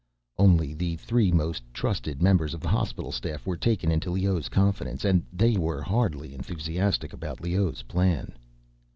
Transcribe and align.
Only 0.39 0.73
the 0.73 0.95
three 0.95 1.31
most 1.31 1.61
trusted 1.75 2.23
members 2.23 2.55
of 2.55 2.61
the 2.61 2.67
hospital 2.69 3.11
staff 3.11 3.45
were 3.45 3.55
taken 3.55 3.91
into 3.91 4.09
Leoh's 4.09 4.49
confidence, 4.49 5.05
and 5.05 5.23
they 5.31 5.57
were 5.57 5.83
hardly 5.83 6.33
enthusiastic 6.33 7.13
about 7.13 7.39
Leoh's 7.39 7.83
plan. 7.83 8.33